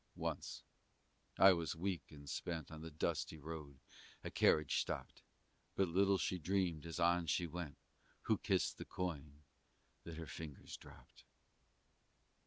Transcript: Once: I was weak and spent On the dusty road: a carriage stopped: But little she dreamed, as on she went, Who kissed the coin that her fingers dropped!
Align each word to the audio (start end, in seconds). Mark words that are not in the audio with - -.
Once: 0.15 0.63
I 1.37 1.53
was 1.53 1.75
weak 1.75 2.01
and 2.09 2.27
spent 2.27 2.71
On 2.71 2.81
the 2.81 2.89
dusty 2.89 3.37
road: 3.37 3.77
a 4.23 4.31
carriage 4.31 4.79
stopped: 4.79 5.21
But 5.75 5.89
little 5.89 6.17
she 6.17 6.39
dreamed, 6.39 6.87
as 6.87 6.99
on 6.99 7.27
she 7.27 7.45
went, 7.45 7.77
Who 8.23 8.39
kissed 8.39 8.79
the 8.79 8.85
coin 8.85 9.43
that 10.03 10.17
her 10.17 10.25
fingers 10.25 10.75
dropped! 10.75 11.25